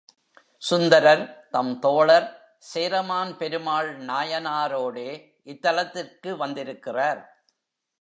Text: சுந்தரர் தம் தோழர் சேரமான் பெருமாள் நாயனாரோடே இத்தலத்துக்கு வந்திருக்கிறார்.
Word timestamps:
சுந்தரர் 0.61 1.23
தம் 1.49 1.79
தோழர் 1.79 2.27
சேரமான் 2.71 3.37
பெருமாள் 3.37 3.91
நாயனாரோடே 4.05 5.09
இத்தலத்துக்கு 5.45 6.31
வந்திருக்கிறார். 6.37 7.21